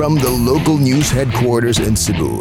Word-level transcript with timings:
from 0.00 0.14
the 0.14 0.30
local 0.30 0.78
news 0.78 1.10
headquarters 1.10 1.78
in 1.78 1.94
Cebu. 1.94 2.40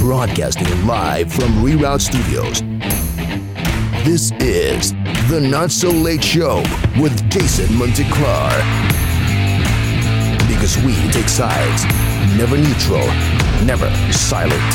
Broadcasting 0.00 0.86
live 0.86 1.30
from 1.30 1.52
Reroute 1.60 2.00
Studios. 2.00 2.64
This 4.00 4.32
is 4.40 4.96
the 5.28 5.44
Not 5.44 5.70
So 5.70 5.90
Late 5.90 6.24
Show 6.24 6.64
with 6.96 7.12
Jason 7.28 7.68
Monteclar. 7.76 8.48
Because 10.48 10.80
we 10.80 10.96
take 11.12 11.28
sides, 11.28 11.84
never 12.40 12.56
neutral, 12.56 13.04
never 13.68 13.92
silent. 14.10 14.70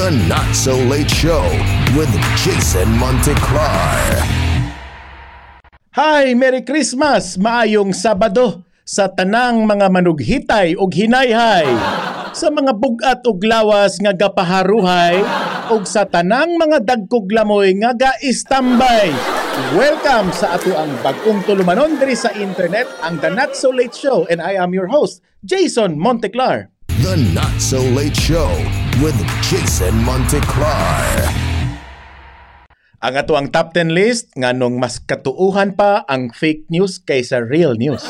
The 0.00 0.08
Not 0.26 0.56
So 0.56 0.72
Late 0.88 1.10
Show 1.10 1.44
with 1.92 2.08
Jason 2.40 2.88
Monteclar. 2.96 4.24
Hi, 5.92 6.32
Merry 6.32 6.62
Christmas! 6.62 7.36
Maayong 7.36 7.92
Sabado 7.92 8.65
sa 8.86 9.10
tanang 9.10 9.66
mga 9.66 9.90
manughitay 9.90 10.78
ug 10.78 10.94
hinayhay 10.94 11.66
sa 12.30 12.54
mga 12.54 12.70
bugat 12.78 13.18
ug 13.26 13.42
lawas 13.42 13.98
nga 13.98 14.14
gapaharuhay 14.14 15.26
ug 15.74 15.82
sa 15.82 16.06
tanang 16.06 16.54
mga 16.54 16.86
dagkog 16.86 17.26
lamoy 17.34 17.74
nga 17.82 17.90
gaistambay. 17.98 19.10
Welcome 19.74 20.30
sa 20.30 20.54
ato 20.54 20.70
ang 20.78 20.94
bagong 21.02 21.42
tulumanon 21.42 21.98
diri 21.98 22.14
sa 22.14 22.30
internet 22.38 22.86
ang 23.02 23.18
The 23.18 23.34
Not 23.34 23.58
So 23.58 23.74
Late 23.74 23.98
Show 23.98 24.30
and 24.30 24.38
I 24.38 24.54
am 24.54 24.70
your 24.70 24.86
host, 24.86 25.18
Jason 25.42 25.98
Monteclar. 25.98 26.70
The 27.02 27.18
Not 27.34 27.58
So 27.58 27.82
Late 27.90 28.14
Show 28.14 28.54
with 29.02 29.18
Jason 29.42 29.98
Monteclar. 30.06 31.45
Ang 33.06 33.22
ato 33.22 33.38
ang 33.38 33.54
top 33.54 33.70
10 33.70 33.94
list 33.94 34.34
nganong 34.34 34.82
mas 34.82 34.98
katuuhan 34.98 35.78
pa 35.78 36.02
ang 36.10 36.34
fake 36.34 36.66
news 36.74 36.98
kaysa 36.98 37.38
real 37.38 37.78
news. 37.78 38.02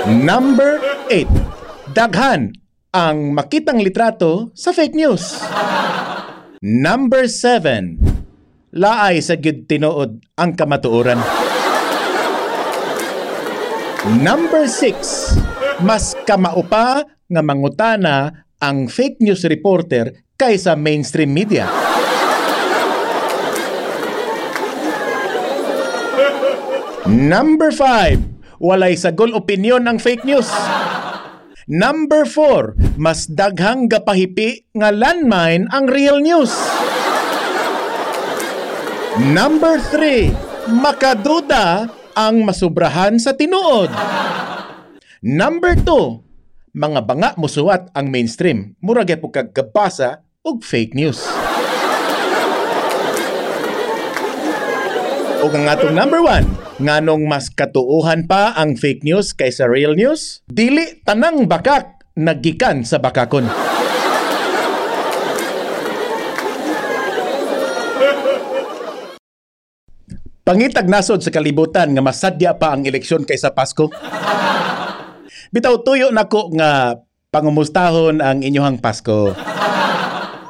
Number 0.04 0.84
8, 1.08 1.96
daghan 1.96 2.52
ang 2.92 3.32
makitang 3.32 3.80
litrato 3.80 4.52
sa 4.52 4.76
fake 4.76 4.92
news. 4.92 5.40
Number 6.60 7.32
7, 7.32 8.76
laay 8.76 9.24
sa 9.24 9.40
gyud 9.40 9.64
tinuod 9.64 10.20
ang 10.36 10.60
kamatuoran. 10.60 11.24
Number 14.20 14.68
6, 14.68 15.80
mas 15.80 16.12
kamaupa 16.28 17.08
nga 17.08 17.40
mangutana 17.40 18.43
ang 18.64 18.88
fake 18.88 19.20
news 19.20 19.44
reporter 19.44 20.24
kaysa 20.40 20.80
mainstream 20.80 21.36
media. 21.36 21.68
Number 27.04 27.76
5, 27.76 28.64
walay 28.64 28.96
sagol 28.96 29.36
opinion 29.36 29.84
ang 29.92 30.00
fake 30.00 30.24
news. 30.24 30.48
Number 31.68 32.24
4, 32.24 32.96
mas 32.96 33.28
daghang 33.28 33.92
gapahipi 33.92 34.64
nga 34.72 34.96
landmine 34.96 35.68
ang 35.68 35.92
real 35.92 36.24
news. 36.24 36.56
Number 39.20 39.84
3, 39.92 40.72
makaduda 40.80 41.92
ang 42.16 42.48
masubrahan 42.48 43.20
sa 43.20 43.36
tinuod. 43.36 43.92
Number 45.20 45.76
2, 45.76 46.23
mga 46.74 47.06
banga 47.06 47.30
musuwat 47.38 47.94
ang 47.94 48.10
mainstream. 48.10 48.74
Murag 48.82 49.14
po 49.22 49.30
kagabasa 49.30 50.26
og 50.42 50.66
fake 50.66 50.98
news. 50.98 51.22
O 55.44 55.52
ang 55.54 55.70
atong 55.70 55.94
number 55.94 56.24
one, 56.26 56.50
nganong 56.82 57.30
mas 57.30 57.54
katuuhan 57.54 58.26
pa 58.26 58.58
ang 58.58 58.74
fake 58.74 59.06
news 59.06 59.38
kaysa 59.38 59.70
real 59.70 59.94
news? 59.94 60.42
Dili 60.50 61.04
tanang 61.06 61.46
bakak 61.46 62.10
nagikan 62.18 62.82
sa 62.82 62.98
bakakon. 62.98 63.46
Pangitag 70.44 70.90
nasod 70.90 71.22
sa 71.22 71.30
kalibutan 71.30 71.94
nga 71.94 72.02
masadya 72.04 72.58
pa 72.58 72.74
ang 72.74 72.84
eleksyon 72.84 73.24
kaysa 73.30 73.54
Pasko. 73.54 73.94
Bitaw 75.54 75.86
tuyo 75.86 76.10
nako 76.10 76.50
nga 76.58 76.98
pangumustahon 77.30 78.26
ang 78.26 78.42
inyong 78.42 78.82
Pasko. 78.82 79.38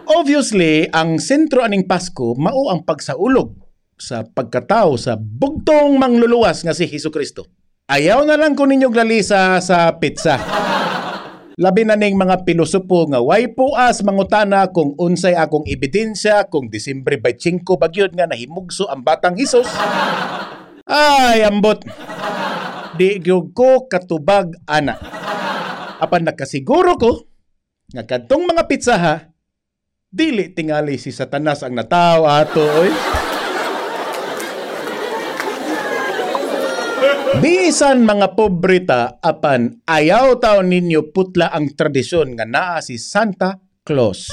Obviously, 0.08 0.88
ang 0.96 1.20
sentro 1.20 1.60
aning 1.60 1.84
Pasko 1.84 2.40
mao 2.40 2.72
ang 2.72 2.88
pagsaulog 2.88 3.52
sa 4.00 4.24
pagkatao 4.24 4.96
sa 4.96 5.20
bugtong 5.20 6.00
mangluluwas 6.00 6.64
nga 6.64 6.72
si 6.72 6.88
Hesus 6.88 7.12
Kristo. 7.12 7.44
Ayaw 7.92 8.24
na 8.24 8.40
lang 8.40 8.56
ko 8.56 8.64
ninyo 8.64 8.88
glalisa 8.88 9.60
sa 9.60 9.92
pizza. 10.00 10.40
Labi 11.60 11.84
na 11.84 12.00
ning 12.00 12.16
mga 12.16 12.48
pilosopo 12.48 13.04
nga 13.12 13.20
way 13.20 13.52
puas 13.52 14.00
mangutana 14.08 14.72
kung 14.72 14.96
unsay 14.96 15.36
akong 15.36 15.68
ebidensya 15.68 16.48
kung 16.48 16.72
Disyembre 16.72 17.20
25 17.20 17.60
bagyod 17.76 18.16
nga 18.16 18.24
nahimugso 18.24 18.88
ang 18.88 19.04
batang 19.04 19.36
Hesus. 19.36 19.68
Ay, 20.88 21.44
ambot. 21.44 21.84
Di 22.94 23.18
gyud 23.18 23.58
ko 23.58 23.90
katubag 23.90 24.54
ana. 24.70 24.94
Apan 25.98 26.30
nakasiguro 26.30 26.94
ko 27.02 27.12
nga 27.94 28.06
kadtong 28.06 28.46
mga 28.50 28.64
pizza 28.70 28.96
ha, 28.98 29.16
dili 30.14 30.54
tingali 30.54 31.02
si 31.02 31.10
Satanas 31.10 31.66
ang 31.66 31.74
nataw 31.74 32.26
ato 32.26 32.62
oy. 32.62 32.92
Bisan 37.42 38.06
mga 38.06 38.38
pobrita 38.38 39.18
apan 39.18 39.82
ayaw 39.90 40.38
taon 40.38 40.70
ninyo 40.70 41.10
putla 41.10 41.50
ang 41.50 41.74
tradisyon 41.74 42.38
nga 42.38 42.46
naa 42.46 42.78
si 42.78 43.02
Santa 43.02 43.58
Claus. 43.82 44.30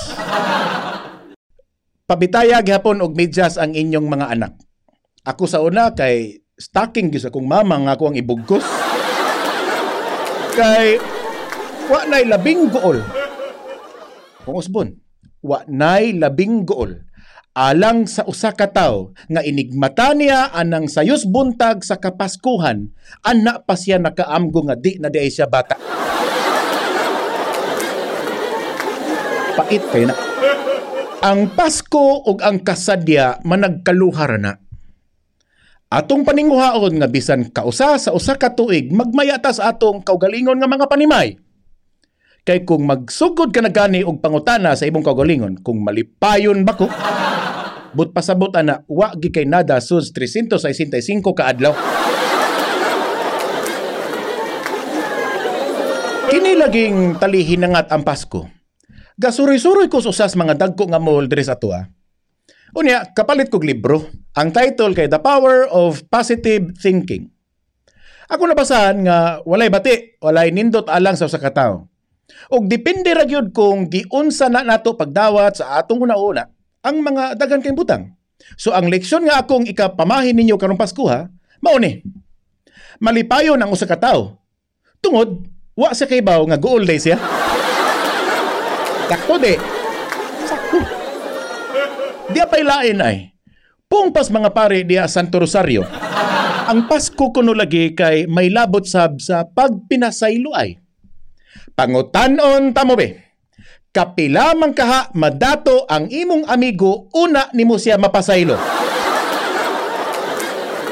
Pabitaya 2.05 2.61
gihapon 2.61 3.01
og 3.01 3.17
medyas 3.17 3.57
ang 3.57 3.73
inyong 3.73 4.05
mga 4.05 4.27
anak. 4.37 4.53
Ako 5.25 5.45
sa 5.49 5.65
una 5.65 5.97
kay 5.97 6.40
stocking 6.61 7.09
gyud 7.09 7.25
sa 7.25 7.33
mama 7.41 7.81
nga 7.81 7.97
ako 7.97 8.13
ang 8.13 8.21
ibugkos. 8.21 8.67
Kay 10.53 11.01
wa 11.89 12.01
nay 12.07 12.29
labing 12.29 12.69
gool. 12.69 13.01
Kung 14.45 14.57
usbon, 14.61 14.93
wa 15.41 15.65
nay 15.67 16.13
labing 16.13 16.69
gool 16.69 17.01
alang 17.51 18.07
sa 18.07 18.23
usa 18.31 18.55
ka 18.55 18.71
tawo 18.71 19.11
nga 19.27 19.43
inigmata 19.43 20.15
niya 20.15 20.55
anang 20.55 20.87
sayos 20.87 21.27
buntag 21.27 21.83
sa 21.83 21.99
kapaskuhan 21.99 22.95
ana 23.27 23.59
pa 23.59 23.75
siya 23.75 23.99
nakaamgo 23.99 24.71
nga 24.71 24.79
di 24.79 25.03
na 25.03 25.11
di 25.11 25.27
siya 25.27 25.51
bata 25.51 25.75
pait 29.59 29.83
kay 29.91 30.07
na 30.07 30.15
ang 31.21 31.53
Pasko 31.53 32.23
ug 32.23 32.39
ang 32.41 32.63
kasadya 32.63 33.43
managkaluhar 33.43 34.39
na 34.39 34.57
Atong 35.91 36.23
paninguhaon 36.23 37.03
nga 37.03 37.11
bisan 37.11 37.51
kausa 37.51 37.99
sa 37.99 38.15
usa 38.15 38.39
ka 38.39 38.55
tuig 38.55 38.95
magmayatas 38.95 39.59
atong 39.59 40.07
kaugalingon 40.07 40.55
nga 40.63 40.71
mga 40.71 40.87
panimay. 40.87 41.35
Kay 42.47 42.63
kung 42.63 42.87
magsugod 42.87 43.51
ka 43.51 43.59
na 43.59 43.75
gani 43.75 44.07
og 44.07 44.23
pangutana 44.23 44.79
sa 44.79 44.87
imong 44.87 45.03
kaugalingon, 45.03 45.59
kung 45.67 45.83
malipayon 45.83 46.63
ba 46.63 46.79
ko, 46.79 46.87
but 47.91 48.15
pasabot 48.15 48.55
ana 48.55 48.87
wa 48.87 49.11
gi 49.19 49.35
kay 49.35 49.51
nada 49.51 49.83
sus 49.83 50.15
365 50.15 51.27
ka 51.35 51.51
adlaw. 51.51 51.75
Kini 56.31 56.55
laging 56.55 57.19
talihinangat 57.19 57.91
ang 57.91 58.07
Pasko. 58.07 58.47
Gasuroy-suroy 59.19 59.91
ko 59.91 59.99
sa 59.99 60.15
usas 60.15 60.39
mga 60.39 60.55
dagko 60.55 60.87
nga 60.87 61.03
mall 61.03 61.27
diri 61.27 61.43
sa 61.43 61.59
atua. 61.59 61.83
Unya, 62.77 63.03
kapalit 63.11 63.51
kog 63.51 63.67
libro. 63.67 64.07
Ang 64.39 64.55
title 64.55 64.95
kay 64.95 65.11
The 65.11 65.19
Power 65.19 65.67
of 65.67 66.07
Positive 66.07 66.71
Thinking. 66.79 67.27
Ako 68.31 68.47
nabasahan 68.47 69.03
nga 69.03 69.43
walay 69.43 69.67
bati, 69.67 70.21
walay 70.23 70.55
nindot 70.55 70.87
alang 70.87 71.19
sa 71.19 71.27
usa 71.27 71.43
tawo. 71.51 71.91
Og 72.55 72.71
depende 72.71 73.11
ra 73.11 73.27
gyud 73.27 73.51
kung 73.51 73.91
giunsa 73.91 74.47
na 74.47 74.63
nato 74.63 74.95
pagdawat 74.95 75.59
sa 75.59 75.83
atong 75.83 76.07
una-una 76.07 76.47
ang 76.87 77.03
mga 77.03 77.35
dagan 77.35 77.59
kay 77.59 77.75
butang. 77.75 78.15
So 78.55 78.71
ang 78.71 78.87
leksyon 78.87 79.27
nga 79.27 79.43
akong 79.43 79.67
ikapamahin 79.67 80.39
ninyo 80.39 80.55
karong 80.55 80.79
Pasko 80.79 81.11
ha, 81.11 81.27
mao 81.59 81.77
ni. 81.83 82.07
Malipayon 83.03 83.59
ang 83.59 83.75
usa 83.75 83.91
ka 83.91 83.99
tawo. 83.99 84.39
Tungod 85.03 85.51
Wa 85.81 85.97
sa 85.97 86.05
kay 86.05 86.21
baw 86.21 86.45
nga 86.45 86.61
goal 86.61 86.85
day 86.85 87.01
siya. 87.01 87.17
Sakto 89.11 89.41
de. 89.41 89.80
Di 92.31 92.39
apay 92.39 92.63
lain 92.63 92.99
ay. 93.03 93.35
Pungpas 93.91 94.31
mga 94.31 94.55
pare 94.55 94.87
diya 94.87 95.11
Santo 95.11 95.43
Rosario. 95.43 95.83
Ang 96.71 96.87
Pasko 96.87 97.35
kuno 97.35 97.51
lagi 97.51 97.91
kay 97.99 98.31
may 98.31 98.47
labot 98.47 98.87
sab 98.87 99.19
sa 99.19 99.43
pagpinasaylo 99.43 100.55
ay. 100.55 100.79
Pangutanon 101.75 102.71
tamo 102.71 102.95
be. 102.95 103.19
Kapila 103.91 104.55
man 104.55 104.71
kaha 104.71 105.11
madato 105.19 105.83
ang 105.91 106.07
imong 106.07 106.47
amigo 106.47 107.11
una 107.19 107.51
nimo 107.51 107.75
siya 107.75 107.99
mapasaylo. 107.99 108.55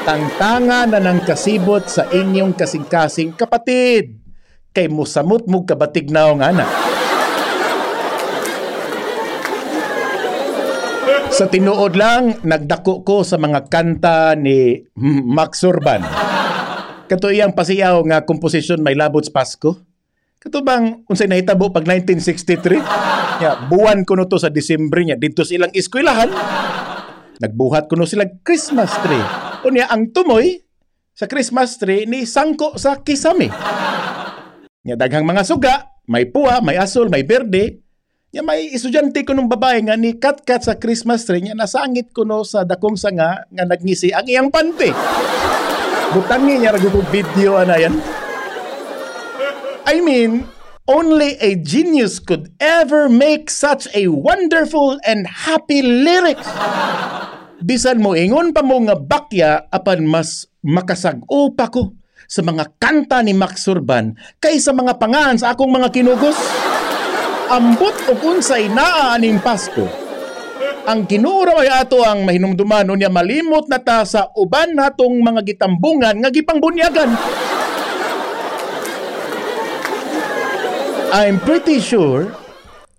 Tangtanga 0.03 0.83
na 0.83 0.99
ng 0.99 1.23
kasibot 1.23 1.87
sa 1.87 2.11
inyong 2.11 2.51
kasing-kasing 2.51 3.31
kapatid. 3.39 4.19
Kay 4.75 4.91
musamot 4.91 5.47
mo 5.47 5.63
kabatig 5.63 6.11
na 6.11 6.35
nga 6.35 6.51
na. 6.51 6.88
Sa 11.39 11.47
tinuod 11.47 11.95
lang, 11.95 12.43
nagdako 12.43 13.07
ko 13.07 13.23
sa 13.23 13.39
mga 13.39 13.71
kanta 13.71 14.35
ni 14.35 14.75
Max 15.23 15.63
Urban. 15.63 16.03
Kato 17.07 17.31
iyang 17.31 17.55
pasiyaw 17.55 18.03
nga 18.11 18.27
komposisyon 18.27 18.83
may 18.83 18.91
labot 18.91 19.23
sa 19.23 19.31
Pasko. 19.31 19.71
Kato 20.35 20.59
bang 20.59 20.99
unsay 21.07 21.31
nahitabo 21.31 21.71
pag 21.71 21.87
1963? 21.87 22.83
Ya, 23.39 23.55
buwan 23.71 24.03
ko 24.03 24.19
no 24.19 24.27
to 24.27 24.35
sa 24.35 24.51
Disyembre 24.51 25.07
niya 25.07 25.15
dito 25.15 25.47
sa 25.47 25.55
ilang 25.55 25.71
eskwelahan. 25.71 26.27
Nagbuhat 27.39 27.87
ko 27.87 27.95
no 27.95 28.03
sila 28.03 28.27
Christmas 28.43 28.91
tree. 28.99 29.23
Unya 29.63 29.87
ang 29.87 30.11
tumoy 30.11 30.59
sa 31.15 31.23
Christmas 31.31 31.79
tree 31.79 32.03
ni 32.03 32.27
sangko 32.27 32.75
sa 32.75 32.99
kisame. 32.99 33.47
Nya 34.83 34.99
daghang 34.99 35.23
mga 35.23 35.47
suga, 35.47 36.03
may 36.03 36.27
puwa, 36.27 36.59
may 36.59 36.75
asol, 36.75 37.07
may 37.07 37.23
berde. 37.23 37.79
Nya 38.29 38.45
may 38.45 38.69
estudyante 38.69 39.25
ko 39.25 39.33
nung 39.33 39.49
babae 39.49 39.81
nga 39.89 39.97
ni 39.97 40.13
kat-kat 40.13 40.61
sa 40.61 40.77
Christmas 40.77 41.25
tree 41.25 41.41
nya 41.41 41.57
nasangit 41.57 42.13
ko 42.13 42.21
no 42.21 42.45
sa 42.45 42.61
dakong 42.61 42.93
sanga 42.93 43.49
nga 43.49 43.65
nagngisi 43.65 44.13
ang 44.13 44.29
iyang 44.29 44.53
pante. 44.53 44.93
Butangi 46.13 46.61
niya 46.61 46.77
ragu 46.77 46.93
video 47.09 47.57
ana 47.57 47.81
yan. 47.81 47.97
I 49.89 49.97
mean, 50.05 50.45
only 50.85 51.41
a 51.41 51.57
genius 51.57 52.21
could 52.21 52.53
ever 52.61 53.09
make 53.09 53.49
such 53.49 53.89
a 53.97 54.13
wonderful 54.13 55.01
and 55.09 55.25
happy 55.25 55.81
lyrics. 55.81 56.45
Bisan 57.65 57.97
mo 57.97 58.13
ingon 58.13 58.53
pa 58.53 58.61
mo 58.61 58.77
nga 58.85 58.93
bakya 58.93 59.65
apan 59.73 60.05
mas 60.05 60.45
makasag-o 60.61 61.57
pa 61.57 61.73
ko 61.73 61.97
sa 62.29 62.45
mga 62.45 62.77
kanta 62.77 63.25
ni 63.25 63.33
Max 63.33 63.65
Urban 63.65 64.13
kaysa 64.37 64.69
mga 64.69 65.01
pangan 65.01 65.41
sa 65.41 65.57
akong 65.57 65.73
mga 65.73 65.89
kinugos. 65.89 66.37
Ambot 67.49 67.97
o 68.05 68.13
unsay 68.29 68.69
naa 68.69 69.17
aning 69.17 69.41
Pasko. 69.41 69.89
Ang 70.85 71.09
kinuro 71.09 71.57
ay 71.57 71.69
ato 71.69 72.05
ang 72.05 72.21
mahinumduman 72.21 72.85
niya 72.93 73.09
malimot 73.09 73.65
na 73.65 73.81
ta 73.81 74.05
sa 74.05 74.29
uban 74.37 74.77
natong 74.77 75.17
mga 75.17 75.41
gitambungan 75.45 76.13
nga 76.21 76.29
gipangbunyagan. 76.29 77.09
I'm 81.09 81.41
pretty 81.41 81.81
sure 81.81 82.29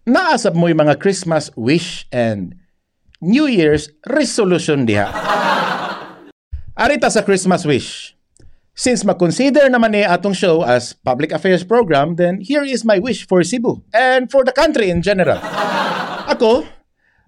naasab 0.03 0.59
mo 0.59 0.67
yung 0.67 0.83
mga 0.83 0.99
Christmas 0.99 1.55
wish 1.55 2.11
and 2.11 2.59
New 3.23 3.47
Year's 3.47 3.87
resolution 4.03 4.83
diha. 4.83 5.15
Arita 6.75 7.07
sa 7.07 7.23
Christmas 7.23 7.63
wish. 7.63 8.19
Since 8.81 9.05
ma-consider 9.05 9.69
naman 9.69 9.93
ni 9.93 10.01
atong 10.09 10.33
show 10.33 10.65
as 10.65 10.97
public 10.97 11.37
affairs 11.37 11.61
program, 11.61 12.17
then 12.17 12.41
here 12.41 12.65
is 12.65 12.81
my 12.81 12.97
wish 12.97 13.29
for 13.29 13.45
Cebu 13.45 13.85
and 13.93 14.33
for 14.33 14.41
the 14.41 14.57
country 14.57 14.89
in 14.89 15.05
general. 15.05 15.37
Ako, 16.33 16.65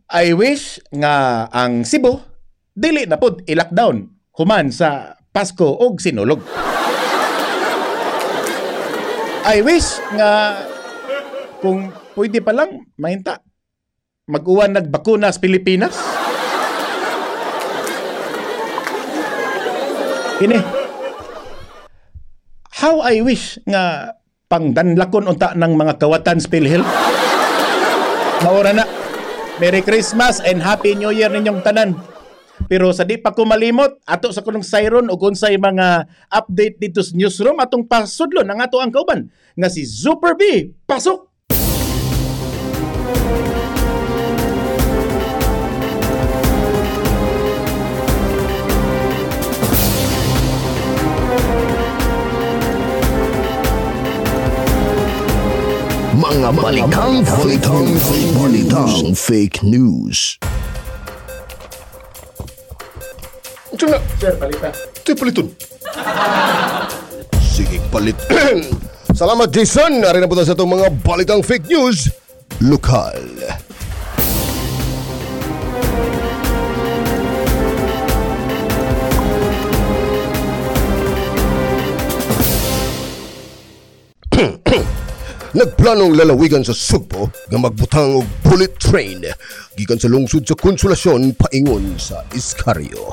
I 0.08 0.32
wish 0.32 0.80
nga 0.88 1.44
ang 1.52 1.84
Cebu 1.84 2.24
dili 2.72 3.04
na 3.04 3.20
pud 3.20 3.44
i-lockdown 3.44 4.08
human 4.32 4.72
sa 4.72 5.12
Pasko 5.28 5.76
og 5.76 6.00
sinulog. 6.00 6.40
I 9.44 9.60
wish 9.60 10.00
nga 10.16 10.56
kung 11.60 11.92
pwede 12.16 12.40
pa 12.40 12.56
lang 12.56 12.88
mahinta 12.96 13.44
mag-uwan 14.24 14.72
nagbakuna 14.72 15.28
sa 15.28 15.36
Pilipinas. 15.36 16.00
Kini. 20.40 20.71
How 22.82 22.98
I 22.98 23.22
wish 23.22 23.62
nga 23.62 24.10
pangdanlakon 24.50 25.30
unta 25.30 25.54
ng 25.54 25.78
mga 25.78 26.02
kawatan 26.02 26.42
PhilHealth. 26.42 26.90
Maura 28.42 28.74
na. 28.74 28.82
Merry 29.62 29.86
Christmas 29.86 30.42
and 30.42 30.58
Happy 30.58 30.98
New 30.98 31.14
Year 31.14 31.30
ninyong 31.30 31.62
tanan. 31.62 31.94
Pero 32.66 32.90
sa 32.90 33.06
di 33.06 33.22
pa 33.22 33.30
ko 33.30 33.46
malimot, 33.46 34.02
ato 34.02 34.34
sa 34.34 34.42
kunong 34.42 34.66
siron 34.66 35.06
o 35.06 35.14
unsay 35.14 35.62
mga 35.62 36.10
update 36.26 36.82
dito 36.82 37.06
sa 37.06 37.14
newsroom 37.14 37.62
atong 37.62 37.86
pasudlon 37.86 38.50
ang 38.50 38.58
ato 38.58 38.82
ang 38.82 38.90
kauban 38.90 39.30
nga 39.54 39.70
si 39.70 39.86
Super 39.86 40.34
B. 40.34 40.74
Pasok! 40.82 41.30
Mga 56.32 56.48
balitang 56.56 57.20
balitang 57.28 57.92
balitang 58.32 59.12
fake 59.12 59.60
news. 59.68 60.40
Ito 63.68 63.84
na, 63.92 64.00
Sir, 64.16 64.32
palita. 64.40 64.72
ito 64.72 65.12
paliton. 65.12 65.52
Sige, 67.52 67.84
palit. 67.92 68.16
Salamat, 69.12 69.52
Jason. 69.60 70.00
Ari 70.00 70.24
na 70.24 70.28
po 70.32 70.40
sa 70.40 70.56
itong 70.56 70.72
mga 70.72 70.88
balitang 71.04 71.44
fake 71.44 71.68
news. 71.68 72.08
Lokal. 72.64 73.20
Nagplanong 85.52 86.16
lalawigan 86.16 86.64
sa 86.64 86.72
Sugbo 86.72 87.28
nga 87.28 87.60
magbutang 87.60 88.16
og 88.16 88.24
bullet 88.40 88.72
train 88.80 89.20
gikan 89.76 90.00
sa 90.00 90.08
lungsod 90.08 90.48
sa 90.48 90.56
Konsolasyon 90.56 91.36
paingon 91.36 91.92
sa 92.00 92.24
Iscario. 92.32 93.12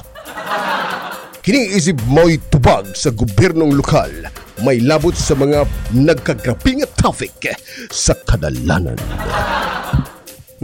Kining 1.44 1.68
isip 1.76 2.00
mo'y 2.08 2.40
tubag 2.48 2.96
sa 2.96 3.12
gobyernong 3.12 3.76
lokal 3.76 4.32
may 4.64 4.80
labot 4.80 5.12
sa 5.12 5.36
mga 5.36 5.68
nagkagrabe 5.92 6.80
nga 6.80 6.88
traffic 6.96 7.60
sa 7.92 8.16
kadalanan. 8.24 8.96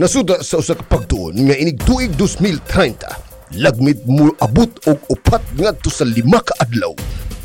Nasuda 0.00 0.40
sa 0.40 0.64
usa 0.64 0.80
ka 0.80 0.84
pagtuon 0.88 1.36
nga 1.44 1.60
inig 1.60 1.76
tuig 1.84 2.16
2030, 2.16 3.60
lagmit 3.60 4.00
mo 4.08 4.32
abot 4.40 4.72
og 4.88 5.12
upat 5.12 5.44
ngadto 5.60 5.92
sa 5.92 6.08
lima 6.08 6.40
ka 6.40 6.56
adlaw 6.56 6.96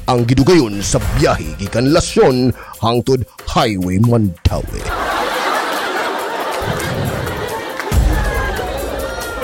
ang 0.09 0.25
gidugayon 0.25 0.81
sa 0.81 0.97
biyahe 1.17 1.53
gikan 1.61 1.93
Lasyon 1.93 2.49
hangtod 2.81 3.27
Highway 3.45 4.01
Mantawi. 4.01 4.81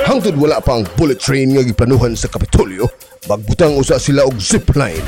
Hangtod 0.07 0.39
wala 0.39 0.63
pa 0.63 0.79
ang 0.79 0.87
bullet 0.95 1.19
train 1.19 1.51
nga 1.51 1.61
giplanuhan 1.61 2.15
sa 2.15 2.31
Kapitolyo, 2.31 2.87
bagbutang 3.27 3.75
usa 3.75 3.99
sila 3.99 4.23
og 4.23 4.39
zipline 4.39 5.03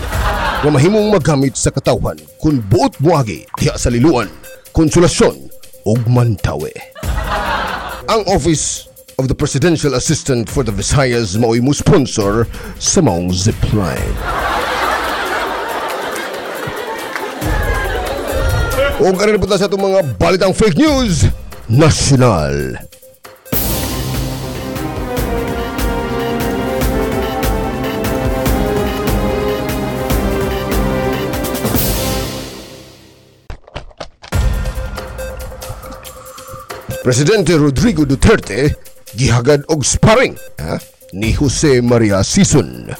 nga 0.59 0.69
mahimong 0.69 1.07
magamit 1.07 1.55
sa 1.55 1.71
katawhan 1.71 2.19
kung 2.35 2.59
buot 2.67 2.99
muagi 2.99 3.47
diha 3.55 3.79
sa 3.79 3.87
Liluan, 3.87 4.27
Konsolasyon 4.75 5.47
ug 5.87 5.99
Mantawi. 6.11 6.75
Ang 8.11 8.27
Office 8.27 8.91
of 9.15 9.31
the 9.31 9.37
Presidential 9.37 9.95
Assistant 9.95 10.51
for 10.51 10.67
the 10.67 10.75
Visayas 10.75 11.39
mao'y 11.39 11.63
mo 11.63 11.71
sponsor 11.71 12.43
sa 12.75 12.99
maong 12.99 13.31
zipline. 13.31 14.58
Kanin 18.99 19.39
po 19.39 19.47
tayo 19.47 19.63
sa 19.63 19.71
itong 19.71 19.79
mga 19.79 20.01
balitang 20.19 20.51
fake 20.51 20.75
news 20.75 21.23
national. 21.71 22.75
Presidente 36.99 37.55
Rodrigo 37.55 38.03
Duterte 38.03 38.75
gihagad 39.15 39.63
og 39.71 39.87
sparring 39.87 40.35
ha? 40.59 40.75
ni 41.15 41.31
Jose 41.31 41.79
Maria 41.79 42.19
Sison. 42.27 42.91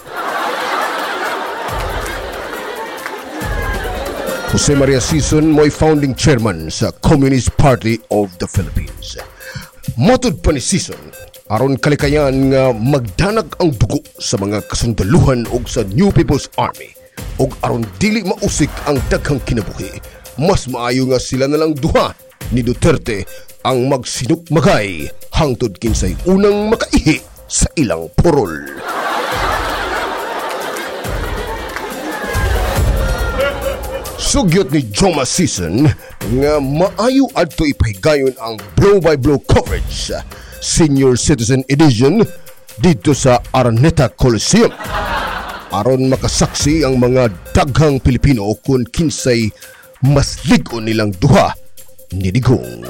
Jose 4.49 4.73
Maria 4.73 4.97
Sison 4.97 5.53
mo'y 5.53 5.69
founding 5.69 6.17
chairman 6.17 6.73
sa 6.73 6.89
Communist 7.05 7.53
Party 7.53 8.01
of 8.09 8.33
the 8.41 8.49
Philippines. 8.49 9.13
Matod 9.93 10.41
pa 10.41 10.49
ni 10.49 10.57
Sison, 10.57 10.97
aron 11.53 11.77
kalikayan 11.77 12.49
nga 12.49 12.73
magdanag 12.73 13.45
ang 13.61 13.77
dugo 13.77 14.01
sa 14.17 14.41
mga 14.41 14.65
kasundaluhan 14.65 15.45
og 15.53 15.69
sa 15.69 15.85
New 15.93 16.09
People's 16.09 16.49
Army 16.57 16.97
og 17.37 17.53
aron 17.61 17.85
dili 18.01 18.25
mausik 18.25 18.73
ang 18.89 18.97
daghang 19.13 19.37
kinabuhi, 19.45 20.01
mas 20.41 20.65
maayo 20.65 21.05
nga 21.13 21.21
sila 21.21 21.45
na 21.45 21.61
lang 21.61 21.77
duha 21.77 22.17
ni 22.49 22.65
Duterte 22.65 23.29
ang 23.61 23.85
magsinukmagay 23.85 25.13
hangtod 25.29 25.77
kinsay 25.77 26.17
unang 26.25 26.73
makaihi 26.73 27.21
sa 27.45 27.69
ilang 27.77 28.09
purol. 28.17 28.65
Sugyot 34.29 34.69
ni 34.69 34.85
Joma 34.93 35.25
Season 35.25 35.89
nga 36.37 36.53
maayo 36.61 37.25
adto 37.33 37.65
ipahigayon 37.65 38.37
ang 38.37 38.61
blow-by-blow 38.77 39.41
coverage 39.49 39.89
sa 39.89 40.21
Senior 40.61 41.17
Citizen 41.17 41.65
Edition 41.65 42.21
dito 42.77 43.17
sa 43.17 43.41
Araneta 43.49 44.05
Coliseum. 44.13 44.69
Aron 45.73 46.13
makasaksi 46.13 46.85
ang 46.85 47.01
mga 47.01 47.33
daghang 47.57 47.97
Pilipino 47.97 48.53
kung 48.61 48.85
kinsay 48.85 49.49
mas 50.05 50.45
ligon 50.45 50.85
nilang 50.85 51.09
duha 51.17 51.49
ni 52.13 52.29
Digong. 52.29 52.85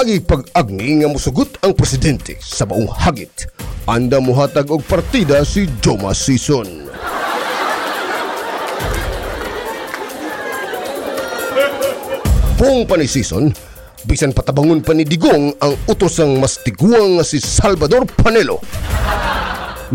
Agi 0.00 0.16
pag-agni 0.24 1.04
nga 1.04 1.12
musugot 1.12 1.60
ang 1.60 1.76
presidente 1.76 2.40
sa 2.40 2.64
baong 2.64 2.88
hagit. 2.88 3.52
Anda 3.84 4.16
muhatag 4.16 4.72
og 4.72 4.80
partida 4.88 5.44
si 5.44 5.68
Joma 5.84 6.16
Season. 6.16 6.89
Pong 12.60 12.84
pa 12.84 13.00
ni 13.00 13.08
Season, 13.08 13.48
bisan 14.04 14.36
patabangon 14.36 14.84
pa 14.84 14.92
ni 14.92 15.08
Digong 15.08 15.56
ang 15.64 15.72
utosang 15.88 16.36
mas 16.36 16.60
tiguang 16.60 17.16
si 17.24 17.40
Salvador 17.40 18.04
Panelo. 18.04 18.60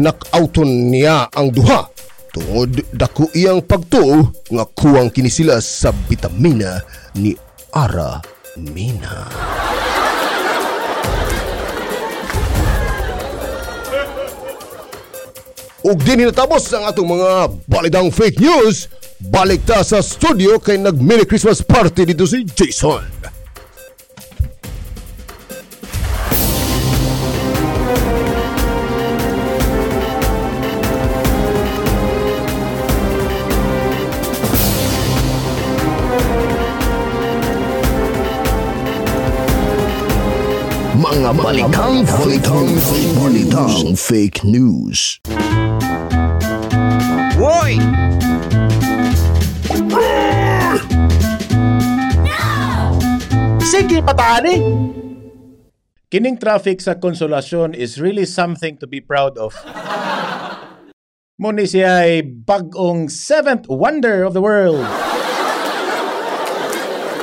Nakauton 0.02 0.90
niya 0.90 1.30
ang 1.30 1.54
duha 1.54 1.86
tungod 2.34 2.82
dako 2.90 3.30
iyang 3.38 3.62
pagtuo 3.62 4.34
nga 4.50 4.66
kuwang 4.66 5.14
kini 5.14 5.30
sila 5.30 5.62
sa 5.62 5.94
bitamina 5.94 6.82
ni 7.22 7.38
Ara 7.70 8.18
Mina. 8.58 9.30
Ug 15.86 16.02
din 16.02 16.26
natapos 16.26 16.66
ang 16.74 16.90
atong 16.90 17.14
mga 17.14 17.30
balidang 17.70 18.10
fake 18.10 18.42
news. 18.42 18.90
Balik 19.26 19.66
ta 19.66 19.82
sa 19.82 20.06
studio 20.06 20.62
kay 20.62 20.78
nag 20.78 21.02
Merry 21.02 21.26
Christmas 21.26 21.58
party 21.58 22.06
dito 22.06 22.30
si 22.30 22.46
Jason. 22.46 23.02
Mga 40.96 41.32
balitang 41.34 42.06
balitang 42.06 42.70
balitang 43.18 43.98
fake 43.98 44.46
news. 44.46 45.18
Hoy! 47.42 47.82
Sige, 53.76 54.00
patani! 54.00 54.56
Kining 56.08 56.40
traffic 56.40 56.80
sa 56.80 56.96
Consolacion 56.96 57.76
is 57.76 58.00
really 58.00 58.24
something 58.24 58.80
to 58.80 58.88
be 58.88 59.04
proud 59.04 59.36
of. 59.36 59.52
Muni 61.36 61.68
siya 61.68 62.08
ay 62.08 62.24
bagong 62.24 63.12
seventh 63.12 63.68
wonder 63.68 64.24
of 64.24 64.32
the 64.32 64.40
world. 64.40 64.80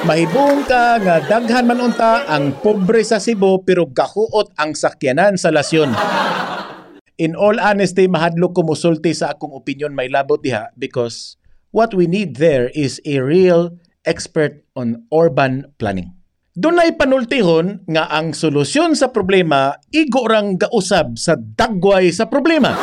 Mahibong 0.05 0.69
ka 0.69 1.01
nga 1.01 1.25
daghan 1.25 1.65
man 1.65 1.81
unta 1.81 2.29
ang 2.29 2.53
pobre 2.61 3.01
sa 3.01 3.17
Cebu 3.17 3.65
pero 3.65 3.89
gahuot 3.89 4.53
ang 4.61 4.77
sakyanan 4.77 5.41
sa 5.41 5.49
Lasyon. 5.49 5.97
In 7.17 7.33
all 7.33 7.57
honesty, 7.57 8.05
mahadlok 8.13 8.61
ko 8.61 8.69
musulti 8.69 9.17
sa 9.17 9.33
akong 9.33 9.57
opinion 9.57 9.97
may 9.97 10.13
labot 10.13 10.45
diha 10.45 10.69
because 10.77 11.41
what 11.73 11.97
we 11.97 12.05
need 12.05 12.37
there 12.37 12.69
is 12.77 13.01
a 13.09 13.25
real 13.25 13.73
expert 14.05 14.61
on 14.77 15.09
urban 15.09 15.73
planning. 15.81 16.13
Doon 16.53 16.85
ay 16.85 17.01
panultihon 17.01 17.81
nga 17.89 18.13
ang 18.13 18.37
solusyon 18.37 18.93
sa 18.93 19.09
problema 19.09 19.73
igo 19.89 20.21
rang 20.29 20.61
gausab 20.61 21.17
sa 21.17 21.33
dagway 21.33 22.13
sa 22.13 22.29
problema. 22.29 22.77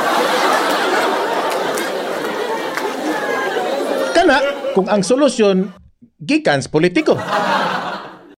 Kana 4.09 4.41
kung 4.73 4.89
ang 4.89 5.05
solusyon 5.05 5.69
gikan 6.17 6.65
politiko. 6.65 7.13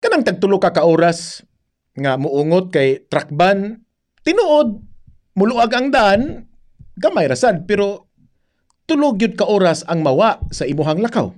Kanang 0.02 0.26
tagtulo 0.26 0.58
ka 0.58 0.74
ka 0.74 0.82
oras 0.82 1.46
nga 1.94 2.18
muungot 2.18 2.74
kay 2.74 3.06
trakban 3.06 3.86
tinuod 4.26 4.82
muluag 5.38 5.70
ang 5.78 5.94
daan 5.94 6.50
gamay 6.98 7.30
rasad 7.30 7.70
pero 7.70 8.10
tulog 8.90 9.22
yun 9.22 9.38
ka 9.38 9.46
oras 9.46 9.86
ang 9.86 10.02
mawa 10.02 10.42
sa 10.50 10.66
imuhang 10.66 11.06
lakaw. 11.06 11.30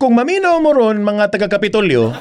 Kung 0.00 0.16
maminaw 0.16 0.64
mo 0.64 0.72
ron 0.72 1.04
mga 1.04 1.28
taga-Kapitolyo, 1.28 2.16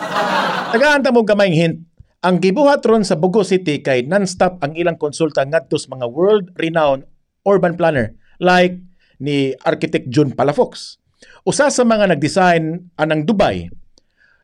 tagaanta 0.71 1.11
mo 1.11 1.27
gamayng 1.27 1.53
hint, 1.53 1.77
ang 2.23 2.39
gibuhat 2.39 2.85
ron 2.87 3.03
sa 3.03 3.19
Bugo 3.19 3.43
City 3.43 3.83
kay 3.83 4.07
non-stop 4.07 4.63
ang 4.63 4.77
ilang 4.77 4.95
konsulta 4.95 5.43
ngadto 5.43 5.75
sa 5.75 5.91
mga 5.91 6.05
world-renowned 6.07 7.03
urban 7.43 7.75
planner 7.75 8.15
like 8.39 8.79
ni 9.19 9.53
Architect 9.67 10.07
June 10.09 10.31
Palafox. 10.31 10.97
Usa 11.45 11.69
sa 11.69 11.83
mga 11.85 12.13
nag-design 12.15 12.93
anang 12.97 13.25
Dubai, 13.27 13.69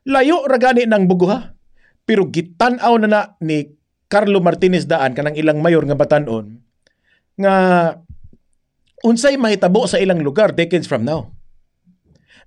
layo 0.06 0.46
ragani 0.46 0.86
ng 0.86 1.06
Buguha, 1.06 1.54
pero 2.06 2.26
gitan-aw 2.28 2.94
na 3.02 3.08
na 3.08 3.22
ni 3.42 3.74
Carlo 4.08 4.40
Martinez 4.40 4.88
Daan 4.88 5.12
kanang 5.12 5.36
ilang 5.36 5.60
mayor 5.60 5.84
nga 5.84 5.98
batanon 5.98 6.64
nga 7.38 7.54
unsay 9.04 9.38
mahitabo 9.38 9.84
sa 9.86 10.00
ilang 10.00 10.18
lugar 10.24 10.56
decades 10.56 10.88
from 10.88 11.04
now. 11.06 11.30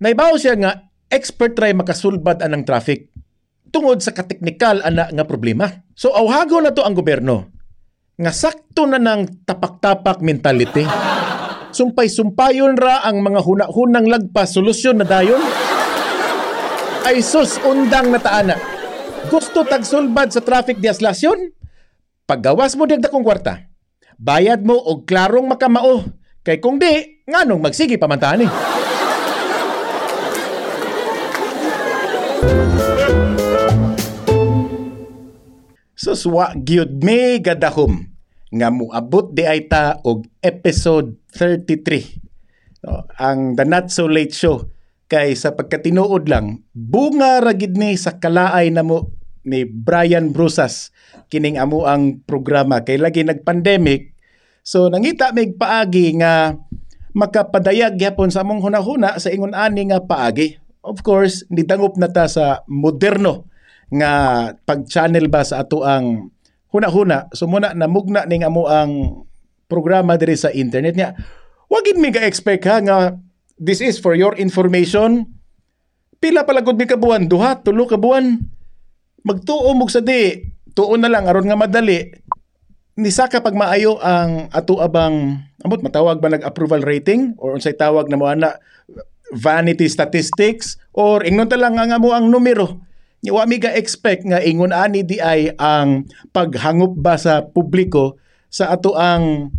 Naibaw 0.01 0.35
siya 0.35 0.57
nga 0.57 0.89
expert 1.13 1.53
try 1.53 1.71
makasulbad 1.71 2.41
anang 2.41 2.65
traffic 2.65 3.10
tungod 3.71 4.03
sa 4.03 4.11
kateknikal 4.11 4.83
ana 4.83 5.07
nga 5.09 5.25
problema. 5.25 5.71
So 5.95 6.11
awhago 6.11 6.59
na 6.59 6.75
to 6.75 6.83
ang 6.83 6.93
gobyerno 6.93 7.49
nga 8.21 8.29
sakto 8.29 8.85
na 8.85 9.01
ng 9.01 9.47
tapak-tapak 9.47 10.21
mentality. 10.21 10.85
Sumpay-sumpayon 11.71 12.75
ra 12.77 13.01
ang 13.07 13.23
mga 13.23 13.41
huna-hunang 13.41 14.05
lagpas 14.05 14.53
solusyon 14.53 15.01
na 15.01 15.07
dayon. 15.07 15.41
Ay 17.01 17.23
sus, 17.25 17.57
undang 17.65 18.13
na 18.13 18.21
taana. 18.21 18.59
Gusto 19.31 19.65
tagsulbad 19.65 20.29
sa 20.29 20.43
traffic 20.43 20.77
diaslasyon? 20.77 21.49
Paggawas 22.29 22.77
mo 22.77 22.85
digda 22.85 23.09
kong 23.09 23.25
kwarta, 23.25 23.71
bayad 24.19 24.61
mo 24.61 24.77
og 24.77 25.09
klarong 25.09 25.49
makamao. 25.49 26.05
Kay 26.45 26.61
kung 26.61 26.77
di, 26.77 27.23
nganong 27.25 27.61
magsige 27.63 27.97
pamantahan 27.97 28.45
eh. 28.45 28.70
Suswa 36.01 36.57
gyud 36.57 37.05
me 37.05 37.37
gadahom 37.37 38.09
nga 38.49 38.73
muabot 38.73 39.37
di 39.37 39.45
ay 39.45 39.69
ta 39.69 40.01
og 40.01 40.25
episode 40.41 41.13
33. 41.37 42.81
No, 42.81 43.05
ang 43.21 43.53
The 43.53 43.69
Not 43.69 43.93
So 43.93 44.09
Late 44.09 44.33
Show. 44.33 44.65
Kay 45.05 45.37
sa 45.37 45.53
pagkatinuod 45.53 46.25
lang 46.25 46.65
bunga 46.73 47.37
ra 47.37 47.53
gid 47.53 47.77
ni 47.77 47.93
sa 48.01 48.17
kalaay 48.17 48.73
namo 48.73 49.13
ni 49.45 49.61
Brian 49.61 50.33
Brusas. 50.33 50.89
Kining 51.29 51.61
amo 51.61 51.85
ang 51.85 52.25
programa. 52.25 52.81
Kay 52.81 52.97
lagi 52.97 53.21
nag-pandemic. 53.21 54.17
So 54.65 54.89
nangita 54.89 55.37
mig 55.37 55.53
paagi 55.61 56.17
nga 56.17 56.57
makapadayag 57.13 58.01
gyapon 58.01 58.33
sa 58.33 58.41
among 58.41 58.65
hunahuna 58.65 59.21
sa 59.21 59.29
ingon 59.29 59.53
ani 59.53 59.93
nga 59.93 60.01
paagi. 60.01 60.57
Of 60.81 61.05
course 61.05 61.45
nidangop 61.53 61.93
na 62.01 62.09
ta 62.09 62.25
sa 62.25 62.65
moderno 62.65 63.50
nga 63.91 64.11
pag-channel 64.63 65.27
ba 65.27 65.43
sa 65.43 65.67
ato 65.67 65.83
ang 65.83 66.31
huna-huna? 66.71 67.27
So 67.35 67.45
muna 67.45 67.75
namugna 67.75 68.23
ning 68.23 68.47
amo 68.47 68.71
ang 68.71 69.23
programa 69.67 70.15
diri 70.15 70.39
sa 70.39 70.51
internet 70.51 70.95
niya. 70.95 71.11
Wagin 71.67 71.99
mi 71.99 72.11
ga-expect 72.11 72.63
ha 72.67 72.79
nga 72.79 72.97
this 73.59 73.83
is 73.83 73.99
for 73.99 74.15
your 74.15 74.35
information. 74.39 75.27
Pila 76.23 76.47
pala 76.47 76.63
gud 76.63 76.79
mi 76.79 76.87
duha 77.27 77.59
tulo 77.59 77.83
ka 77.87 77.99
buwan? 77.99 78.39
Magtuo 79.27 79.75
mog 79.75 79.91
sa 79.91 79.99
di. 79.99 80.47
Tuo 80.71 80.95
na 80.95 81.11
lang 81.11 81.27
aron 81.27 81.51
nga 81.51 81.59
madali. 81.59 82.15
Ni 82.95 83.11
saka 83.11 83.43
pag 83.43 83.55
maayo 83.55 83.99
ang 83.99 84.47
ato 84.51 84.79
abang 84.79 85.39
amot 85.63 85.83
matawag 85.83 86.23
ba 86.23 86.31
nag 86.31 86.47
approval 86.47 86.83
rating? 86.83 87.35
Or 87.39 87.55
unsay 87.55 87.75
tawag 87.75 88.07
na 88.07 88.15
mo 88.15 88.27
ana 88.31 88.55
vanity 89.35 89.87
statistics? 89.91 90.79
Or 90.95 91.23
ingnon 91.23 91.51
ta 91.51 91.59
lang 91.59 91.75
nga 91.75 91.99
mo 91.99 92.15
ang 92.15 92.31
numero 92.31 92.90
wa 93.29 93.45
mi 93.45 93.61
ga 93.61 93.77
expect 93.77 94.25
nga 94.25 94.41
ingon 94.41 94.73
ani 94.73 95.05
di 95.05 95.21
ay 95.21 95.53
ang 95.61 96.09
paghangop 96.33 96.97
ba 96.97 97.21
sa 97.21 97.45
publiko 97.45 98.17
sa 98.49 98.73
ato 98.73 98.97
ang 98.97 99.53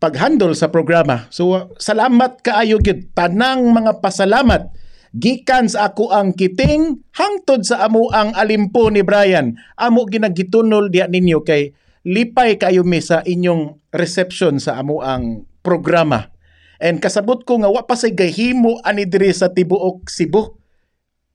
paghandle 0.00 0.56
sa 0.56 0.72
programa. 0.72 1.28
So 1.28 1.68
salamat 1.76 2.40
kaayo 2.40 2.80
gyud 2.80 3.12
tanang 3.12 3.68
mga 3.76 4.00
pasalamat 4.00 4.72
gikan 5.14 5.70
sa 5.70 5.92
ako 5.92 6.10
ang 6.10 6.32
kiting 6.34 7.04
hangtod 7.14 7.62
sa 7.62 7.86
amo 7.86 8.08
ang 8.10 8.32
alimpo 8.34 8.88
ni 8.88 9.04
Brian. 9.04 9.54
Amo 9.76 10.08
ginagitunol 10.08 10.88
diha 10.88 11.06
ninyo 11.06 11.44
kay 11.46 11.76
lipay 12.08 12.56
kayo 12.56 12.82
mi 12.82 13.04
sa 13.04 13.20
inyong 13.20 13.80
reception 13.94 14.56
sa 14.58 14.80
amo 14.80 15.04
ang 15.04 15.46
programa. 15.60 16.34
And 16.82 16.98
kasabot 17.00 17.46
ko 17.46 17.62
nga 17.62 17.70
wa 17.70 17.86
pa 17.86 17.94
say 17.94 18.12
gahimo 18.12 18.82
ani 18.82 19.06
diri 19.08 19.30
sa 19.32 19.48
tibuok 19.48 20.10
Cebu 20.10 20.63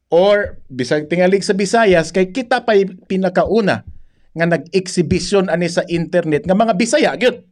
or 0.10 0.58
bisag 0.68 1.06
tingalig 1.06 1.46
sa 1.46 1.54
Bisayas 1.54 2.10
kay 2.10 2.34
kita 2.34 2.66
pa 2.66 2.74
pinakauna 3.06 3.86
nga 4.34 4.46
nag-exhibition 4.46 5.50
ani 5.50 5.70
sa 5.70 5.86
internet 5.86 6.46
nga 6.46 6.58
mga 6.58 6.74
Bisaya 6.78 7.14
gyud. 7.18 7.46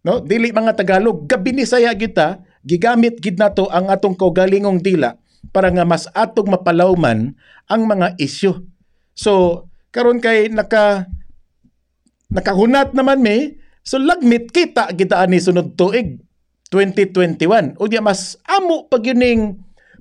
No, 0.00 0.16
dili 0.24 0.48
mga 0.48 0.80
Tagalog, 0.80 1.28
gabi 1.28 1.52
ni 1.52 1.68
saya 1.68 1.92
kita 1.92 2.40
gigamit 2.64 3.20
gid 3.20 3.36
nato 3.36 3.68
ang 3.68 3.92
atong 3.92 4.16
kaugalingong 4.16 4.80
dila 4.80 5.20
para 5.52 5.68
nga 5.68 5.84
mas 5.84 6.08
atog 6.16 6.48
mapalawman 6.48 7.36
ang 7.68 7.82
mga 7.84 8.16
isyu. 8.16 8.64
So, 9.12 9.64
karon 9.92 10.22
kay 10.24 10.48
naka 10.48 11.04
nakahunat 12.32 12.96
naman 12.96 13.20
mi, 13.20 13.60
so 13.84 13.98
lagmit 13.98 14.54
kita 14.54 14.94
kita 14.94 15.20
ani 15.20 15.42
sunod 15.42 15.76
tuig 15.76 16.22
2021. 16.72 17.76
O 17.76 17.90
mas 18.00 18.38
amo 18.46 18.86
pag 18.86 19.02
yuning 19.02 19.58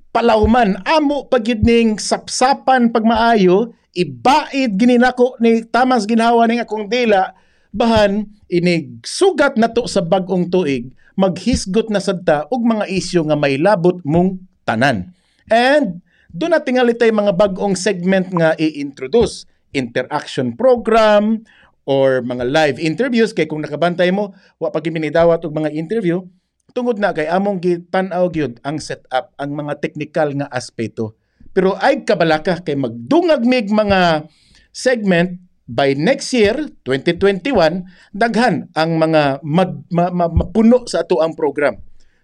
palawman 0.09 0.79
amo 0.85 1.25
pagyud 1.29 1.61
ning 1.61 2.01
sapsapan 2.01 2.89
pagmaayo 2.89 3.73
ibaid 3.93 4.77
gininako 4.77 5.37
ni 5.41 5.65
tamas 5.65 6.09
ginhawa 6.09 6.45
ning 6.45 6.61
akong 6.61 6.89
dila 6.89 7.33
bahan 7.69 8.25
inig 8.49 9.05
sugat 9.05 9.57
nato 9.57 9.85
sa 9.85 10.01
bag-ong 10.01 10.49
tuig 10.49 10.89
maghisgot 11.19 11.91
na 11.91 11.99
sadta 11.99 12.47
og 12.47 12.63
mga 12.63 12.87
isyu 12.87 13.27
nga 13.27 13.35
may 13.35 13.59
labot 13.59 13.99
mong 14.07 14.39
tanan. 14.63 15.11
And 15.51 15.99
do 16.31 16.47
na 16.47 16.63
tingali 16.63 16.95
tay 16.95 17.11
mga 17.11 17.35
bag-ong 17.35 17.75
segment 17.75 18.31
nga 18.31 18.55
i-introduce. 18.55 19.43
Interaction 19.75 20.55
program 20.55 21.43
or 21.83 22.23
mga 22.23 22.47
live 22.47 22.77
interviews. 22.79 23.35
Kay 23.35 23.51
kung 23.51 23.59
nakabantay 23.59 24.15
mo 24.15 24.31
wa 24.63 24.71
pa 24.71 24.79
og 24.79 25.53
mga 25.53 25.75
interview 25.75 26.23
tungod 26.71 27.01
na 27.01 27.11
kay 27.11 27.25
among 27.27 27.59
gitan-aw 27.61 28.29
gyud 28.29 28.61
ang 28.61 28.77
setup 28.77 29.33
ang 29.35 29.51
mga 29.53 29.81
technical 29.81 30.33
nga 30.37 30.47
aspeto. 30.49 31.17
Pero 31.53 31.73
ay 31.81 32.05
kabalaka 32.05 32.61
kay 32.61 32.77
magdungag 32.77 33.41
mig 33.43 33.73
mga 33.73 34.29
segment 34.69 35.41
by 35.69 35.93
next 35.97 36.33
year 36.33 36.55
2021 36.85 37.85
daghan 38.13 38.69
ang 38.73 38.97
mga 38.97 39.41
mag, 39.45 39.85
ma, 39.93 40.09
ma, 40.09 40.25
mapuno 40.29 40.85
sa 40.89 41.05
ato 41.05 41.21
ang 41.21 41.33
program. 41.37 41.77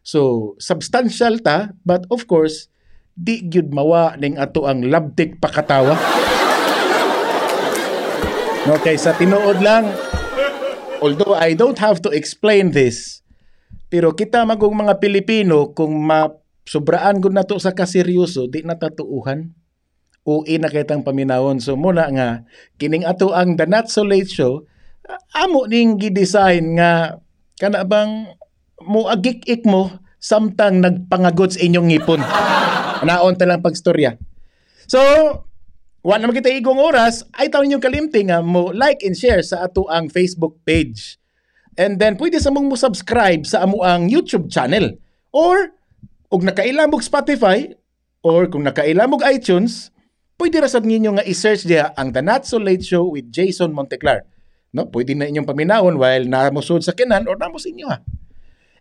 So 0.05 0.53
substantial 0.61 1.41
ta 1.41 1.73
but 1.81 2.05
of 2.13 2.29
course 2.29 2.69
di 3.17 3.45
gyud 3.45 3.73
mawa 3.73 4.17
ning 4.17 4.37
ato 4.37 4.69
ang 4.69 4.85
labtik 4.85 5.41
pakatawa. 5.41 5.97
No 8.65 8.81
kay 8.81 8.97
sa 8.97 9.13
tinuod 9.13 9.61
lang 9.61 9.93
although 10.97 11.37
I 11.37 11.53
don't 11.53 11.77
have 11.77 12.01
to 12.01 12.09
explain 12.09 12.73
this 12.73 13.24
pero 13.87 14.13
kita 14.13 14.43
magong 14.43 14.73
mga 14.73 14.97
Pilipino 14.99 15.71
kung 15.71 16.05
masobraan 16.05 17.21
gud 17.21 17.33
nato 17.33 17.57
sa 17.61 17.73
kaseryoso 17.73 18.49
di 18.49 18.65
natatuuhan 18.65 19.51
ui 20.25 20.57
na 20.57 20.73
kitang 20.73 21.05
paminawon 21.05 21.61
so 21.61 21.77
muna 21.77 22.09
nga 22.09 22.43
kining 22.81 23.05
ato 23.05 23.29
ang 23.29 23.53
The 23.53 23.69
Not 23.69 23.93
So 23.93 24.01
Late 24.01 24.31
Show 24.31 24.65
amo 25.37 25.69
ning 25.69 26.01
gi-design 26.01 26.81
nga 26.81 27.21
kana 27.61 27.85
bang 27.85 28.33
mo 28.83 29.07
agik-ik 29.07 29.63
mo 29.63 30.01
samtang 30.25 30.81
nagpangagot 30.81 31.53
sa 31.55 31.61
inyong 31.61 31.87
ngipon. 31.93 32.21
Naon 33.07 33.37
ta 33.37 33.45
lang 33.45 33.61
pagstorya. 33.61 34.17
So, 34.89 34.99
wa 36.01 36.15
na 36.17 36.33
kita 36.33 36.49
igong 36.49 36.81
oras, 36.81 37.25
ay 37.37 37.53
taon 37.53 37.69
yung 37.69 37.83
kalimti 37.83 38.25
nga 38.25 38.41
mo 38.41 38.73
like 38.73 39.05
and 39.05 39.13
share 39.13 39.45
sa 39.45 39.65
ato 39.69 39.85
ang 39.85 40.09
Facebook 40.09 40.57
page. 40.65 41.21
And 41.75 41.99
then 41.99 42.15
pwede 42.15 42.39
sa 42.39 42.51
mong 42.55 42.71
mo 42.71 42.79
subscribe 42.79 43.43
sa 43.43 43.67
amo 43.67 43.83
ang 43.83 44.07
YouTube 44.07 44.47
channel. 44.47 44.95
Or 45.35 45.75
ug 46.31 46.41
nakailamog 46.41 47.03
Spotify 47.03 47.75
or 48.23 48.47
kung 48.47 48.63
nakailamog 48.63 49.21
iTunes, 49.27 49.91
pwede 50.39 50.63
ra 50.63 50.71
sad 50.71 50.87
ninyo 50.87 51.19
nga 51.19 51.27
i-search 51.27 51.67
diha 51.67 51.91
ang 51.99 52.15
The 52.15 52.23
Not 52.23 52.47
So 52.47 52.57
Late 52.57 52.83
Show 52.83 53.11
with 53.11 53.27
Jason 53.27 53.75
Monteclar. 53.75 54.23
No, 54.75 54.87
pwede 54.91 55.15
na 55.15 55.27
inyong 55.27 55.47
paminawon 55.47 55.95
while 55.99 56.23
namusod 56.23 56.83
sa 56.83 56.95
kinan 56.95 57.27
or 57.27 57.35
namos 57.35 57.67
inyo 57.67 57.91
ha. 57.91 57.99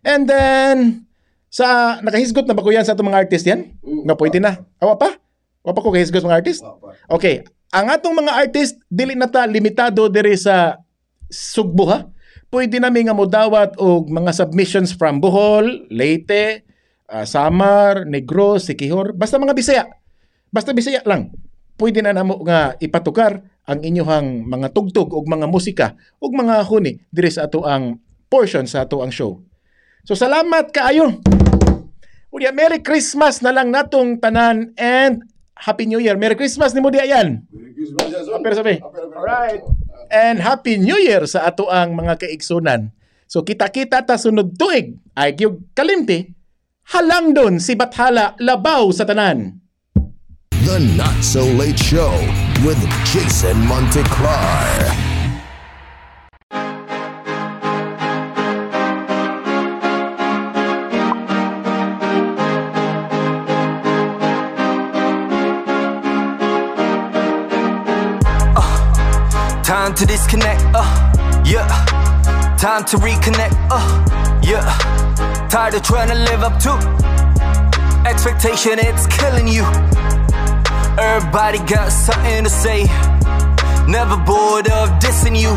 And 0.03 0.27
then 0.27 1.07
sa 1.51 1.99
nakahisgot 1.99 2.47
na 2.47 2.55
ba 2.55 2.63
ko 2.63 2.71
yan 2.71 2.87
sa 2.87 2.95
atong 2.95 3.11
mga 3.11 3.27
artist 3.27 3.43
yan? 3.47 3.75
Nga 3.83 4.15
pwede 4.15 4.39
na. 4.39 4.63
Awa 4.79 4.95
pa? 4.95 5.19
Wa 5.63 5.75
pa 5.75 5.83
ko 5.83 5.91
kahisgot 5.91 6.23
mga 6.23 6.39
artist? 6.39 6.63
Okay. 7.11 7.43
Ang 7.75 7.91
atong 7.91 8.15
mga 8.15 8.39
artist 8.39 8.79
dili 8.87 9.19
na 9.19 9.27
ta 9.27 9.43
limitado 9.43 10.07
diri 10.07 10.35
sa 10.39 10.79
Sugbo 11.27 11.91
ha 11.91 12.14
pwede 12.53 12.77
nami 12.77 13.07
nga 13.07 13.15
modawat 13.17 13.77
og 13.81 14.09
mga 14.09 14.31
submissions 14.31 14.93
from 14.93 15.19
Bohol, 15.19 15.87
Leyte, 15.89 16.65
uh, 17.09 17.25
Samar, 17.25 18.05
Negros, 18.05 18.69
Siquijor, 18.69 19.13
basta 19.13 19.41
mga 19.41 19.55
Bisaya. 19.55 19.85
Basta 20.49 20.71
Bisaya 20.71 21.03
lang. 21.05 21.33
Pwede 21.75 21.99
na 21.99 22.15
namo 22.15 22.39
nga 22.47 22.79
ipatukar 22.79 23.43
ang 23.67 23.79
inyong 23.81 24.47
mga 24.47 24.71
tugtog 24.71 25.11
og 25.11 25.25
mga 25.27 25.49
musika 25.49 25.87
og 26.21 26.31
mga 26.31 26.63
huni 26.69 27.01
diri 27.11 27.27
sa 27.33 27.49
ato 27.49 27.65
ang 27.65 27.99
portion 28.31 28.63
sa 28.69 28.85
ato 28.87 29.03
ang 29.03 29.11
show. 29.11 29.41
So 30.05 30.15
salamat 30.15 30.71
kaayo. 30.71 31.19
Unya 32.31 32.55
Merry 32.55 32.79
Christmas 32.79 33.43
na 33.43 33.51
lang 33.51 33.73
natong 33.73 34.21
tanan 34.21 34.71
and 34.79 35.25
Happy 35.55 35.87
New 35.87 36.03
Year. 36.03 36.19
Merry 36.19 36.35
Christmas 36.35 36.75
ni 36.75 36.83
mo 36.83 36.91
di 36.91 36.99
ayan. 36.99 37.47
Merry 37.47 37.71
Christmas, 37.71 38.11
Jason. 38.11 38.39
Pero 38.43 38.53
sabi. 38.59 38.75
Alright 39.15 39.84
and 40.11 40.41
Happy 40.41 40.77
New 40.81 40.97
Year 40.97 41.23
sa 41.29 41.47
ato 41.47 41.69
ang 41.69 41.93
mga 41.93 42.21
kaigsunan. 42.21 42.89
So 43.25 43.41
kita-kita 43.41 44.05
ta 44.05 44.15
sunod 44.15 44.57
tuig 44.57 44.97
ay 45.17 45.33
gyud 45.33 45.73
kalimti 45.73 46.29
halang 46.93 47.33
don 47.33 47.57
si 47.57 47.73
Bathala 47.73 48.37
labaw 48.37 48.89
sa 48.93 49.05
tanan. 49.05 49.61
The 50.65 50.81
Not 50.97 51.21
So 51.21 51.45
Late 51.45 51.77
Show 51.77 52.13
with 52.65 52.81
Jason 53.05 53.57
Monteclar. 53.69 55.04
Time 69.95 70.07
to 70.07 70.13
disconnect, 70.13 70.61
uh, 70.75 71.43
yeah. 71.45 71.67
Time 72.57 72.83
to 72.83 72.97
reconnect, 72.97 73.55
uh, 73.71 74.39
yeah. 74.43 75.47
Tired 75.47 75.73
of 75.75 75.83
trying 75.83 76.09
to 76.09 76.15
live 76.15 76.43
up 76.43 76.59
to 76.63 76.71
expectation, 78.05 78.77
it's 78.77 79.07
killing 79.07 79.47
you. 79.47 79.63
Everybody 80.99 81.59
got 81.59 81.93
something 81.93 82.43
to 82.43 82.49
say, 82.49 82.87
never 83.87 84.17
bored 84.17 84.67
of 84.67 84.89
dissing 84.99 85.39
you. 85.39 85.55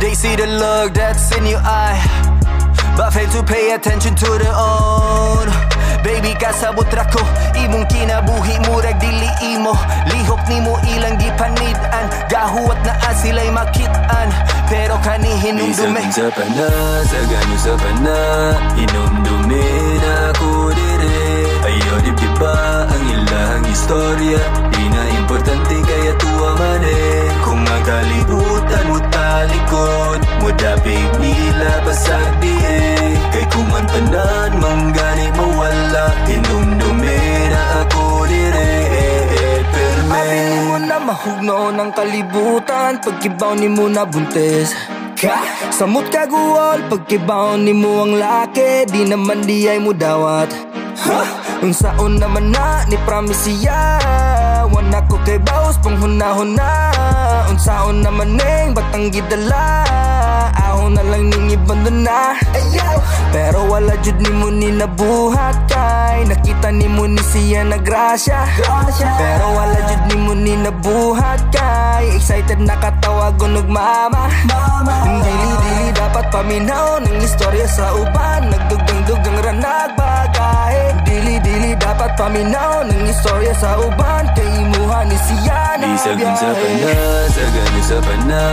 They 0.00 0.14
see 0.14 0.34
the 0.34 0.48
look 0.48 0.94
that's 0.94 1.30
in 1.36 1.46
your 1.46 1.60
eye, 1.60 2.02
to 3.30 3.42
pay 3.42 3.72
attention 3.72 4.14
to 4.14 4.28
their 4.38 4.54
own. 4.54 5.46
Baby 6.00 6.32
kasabot 6.40 6.88
ra 6.96 7.04
ko 7.12 7.20
Imong 7.60 7.84
kinabuhi 7.92 8.56
murag 8.64 8.96
dili 9.04 9.28
imo. 9.52 9.76
Lihok 10.08 10.48
nimo 10.48 10.80
ilang 10.96 11.20
gipanidan 11.20 12.06
Gahuwat 12.32 12.80
na 12.88 12.96
as 13.04 13.20
sila'y 13.20 13.52
makitaan 13.52 14.28
Pero 14.72 14.96
kanihin 15.04 15.60
nung 15.60 15.76
dume 15.76 16.00
Isa 16.08 16.32
pa 16.32 16.44
na, 16.56 16.68
sa 17.04 17.20
ganyo 17.28 17.58
sa 17.60 17.74
pa 17.76 17.90
na 18.00 18.18
Inumdumi 18.80 19.68
na 20.00 20.12
ako 20.32 20.72
dire. 20.72 21.20
Ayaw 21.68 21.96
di 22.00 22.28
ba 22.40 22.88
ang 22.88 23.04
ilang 23.04 23.64
istorya 23.68 24.40
Di 24.72 24.84
na 24.88 25.02
importante 25.20 25.76
kaya 25.84 26.12
tuwa 26.16 26.50
man 26.56 26.80
eh. 26.80 27.28
Kung 27.44 27.60
ang 27.60 27.84
kalibutan 27.84 28.84
mo 28.88 28.98
talikod 29.12 30.20
Mo 30.40 30.48
dapig 30.56 31.12
nila 31.20 31.84
pasag 31.84 32.40
di 32.40 32.56
eh 33.50 33.58
Kay 33.58 33.58
kung 33.58 33.70
ang 33.74 33.88
tanan 33.90 34.52
manggani 34.62 35.26
mawala. 35.34 36.06
Inumdumi 36.30 37.20
na 37.50 37.62
ako 37.82 38.02
dire 38.30 38.70
Abin 40.10 40.50
mo 40.66 40.76
na 40.78 40.96
mahugno 40.98 41.58
ng 41.74 41.90
kalibutan 41.94 42.98
Pagkibaw 43.02 43.54
ni 43.58 43.68
mo 43.70 43.86
na 43.90 44.06
buntes 44.06 44.74
Ka, 45.18 45.42
samot 45.70 46.10
kaguol 46.10 46.82
Pagkibaw 46.90 47.58
ni 47.58 47.74
mo 47.74 48.06
ang 48.06 48.18
laki 48.18 48.86
Di 48.90 49.06
naman 49.06 49.46
di 49.46 49.66
ay 49.70 49.78
mo 49.78 49.94
dawat. 49.94 50.50
Ha? 51.00 51.20
Unsaon 51.60 52.18
naman 52.18 52.50
na 52.50 52.82
ni 52.88 52.96
promise 53.06 53.46
siya 53.46 54.00
Wana 54.70 55.02
ko 55.10 55.18
kay 55.26 55.38
baos 55.42 55.76
panghuna-huna. 55.82 56.72
Unsaon 57.50 58.06
naman 58.06 58.38
ning 58.38 58.70
batang 58.70 59.10
gidala 59.10 59.82
Ahon 60.90 61.06
na 61.06 61.06
lang 61.06 61.30
ning 61.30 61.54
ibando 61.54 61.90
na. 62.02 62.34
Pero 63.30 63.70
wala 63.70 63.94
jud 64.02 64.18
ni 64.18 64.30
mo 64.34 64.50
ni 64.50 64.74
nabuhat 64.74 65.70
kay 65.70 66.26
Nakita 66.26 66.74
ni 66.74 66.90
mo 66.90 67.06
ni 67.06 67.22
siya 67.30 67.62
nagrasya 67.62 68.42
Pero 68.98 69.54
wala 69.54 69.78
jud 69.86 70.02
ni 70.10 70.16
mo 70.18 70.34
ni 70.34 70.58
nabuhat 70.58 71.38
kay 71.54 72.10
Excited 72.18 72.58
nakatawag 72.58 73.38
og 73.38 73.70
mama 73.70 74.26
Dili-dili 75.22 75.94
dapat 75.94 76.26
paminaw 76.34 76.98
ng 77.06 77.22
istorya 77.22 77.70
sa 77.70 77.94
uban. 77.94 78.50
Nagdugang-dugang 78.50 79.38
ra 79.46 79.54
nagbagahe 79.54 81.06
Dili-dili 81.06 81.78
dapat 81.78 82.18
paminaw 82.18 82.82
ng 82.82 83.06
istorya 83.06 83.54
sa 83.54 83.78
uban. 83.78 84.26
Kay 84.34 84.66
imuha 84.66 85.06
ni 85.06 85.18
siya 85.22 85.69
na 85.69 85.69
Di 85.80 85.96
sa 85.96 86.12
biyahe 86.12 86.52
pana, 86.60 86.92
sagano 87.32 87.80
sa 87.80 87.98
pana 88.04 88.44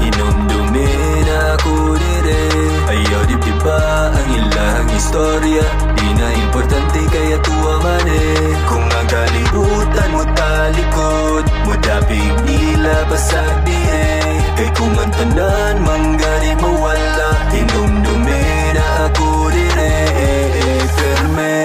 Inumdumin 0.00 1.28
ako 1.52 1.92
dire 2.00 2.40
Ayaw 2.88 3.22
di 3.28 3.36
di 3.36 3.52
ba 3.60 4.08
ang 4.08 4.30
ilang 4.32 4.88
istorya. 4.96 5.60
Di 5.92 6.08
na 6.16 6.28
importante 6.40 7.00
kaya 7.12 7.36
tuwa 7.44 7.84
man 7.84 8.08
eh. 8.08 8.56
Kung 8.64 8.88
ang 8.88 9.08
kalibutan 9.12 10.08
mo 10.08 10.24
talikod 10.32 11.44
Mo 11.68 11.76
dapig 11.84 12.32
nila 12.48 13.04
basag 13.12 13.60
di 13.68 13.76
eh 13.76 14.40
Kay 14.56 14.72
kung 14.72 14.96
ang 14.96 15.12
tanan 15.12 15.84
manggani 15.84 16.56
mawala. 16.64 17.30
Inumdumin 17.60 18.76
ako 19.04 19.52
dire 19.52 19.92
eh, 20.16 20.48
eh, 20.64 20.82
Firme 20.96 21.56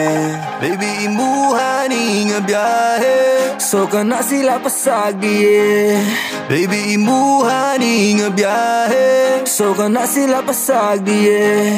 Baby 0.59 1.07
imuha 1.07 1.87
ni 1.87 2.27
nga 2.27 2.39
biyahe 2.43 3.34
So 3.65 3.89
ka 3.89 4.05
na 4.05 4.21
sila 4.21 4.61
pasagi 4.61 5.37
eh. 5.41 5.97
Baby 6.45 7.01
imuha 7.01 7.81
ni 7.81 8.13
nga 8.13 8.29
biyahe. 8.29 9.41
So 9.49 9.73
ka 9.73 9.89
na 9.89 10.05
sila 10.05 10.45
pasagi 10.45 11.21
eh. 11.33 11.73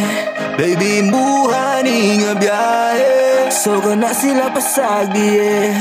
Baby 0.60 1.00
imuha 1.00 1.80
ni 1.88 2.20
nga 2.20 2.36
biyahe. 2.36 3.48
So 3.56 3.80
ka 3.80 3.96
na 3.96 4.12
sila 4.12 4.52
pasagi 4.52 5.30
eh. 5.40 5.72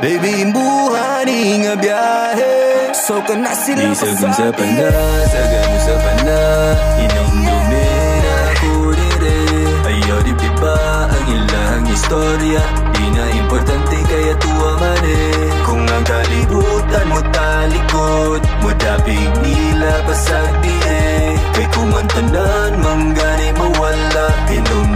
Baby 0.00 0.48
imuha 0.48 1.28
ni 1.28 1.60
nga 1.60 1.76
biyahe. 1.76 2.56
So 2.96 3.20
ka 3.20 3.36
na 3.36 3.52
sila 3.52 3.92
Di 3.92 4.00
sagun 4.00 4.32
sa 4.32 4.48
pasagi 4.48 4.56
pana, 4.56 4.88
sagano 5.28 5.78
sa 5.82 5.94
pana 6.00 6.40
Inumdumin 7.04 8.24
ako 8.32 8.96
dire 8.96 9.36
Ayaw 9.92 10.18
di 10.24 10.32
pipa 10.40 10.78
ang 11.12 11.26
ilang 11.28 11.84
istorya 11.90 12.83
likod 17.94 18.42
Mudapig 18.62 19.30
nila 19.42 19.92
pasag 20.06 20.52
dihe 20.62 20.98
eh. 20.98 21.32
Kay 21.54 21.66
kumantanan, 21.70 22.72
manggani 22.82 23.48
mawala. 23.54 24.26
Inom 24.50 24.93